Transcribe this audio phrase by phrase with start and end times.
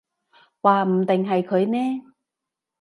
[0.63, 2.01] 話唔定係佢呢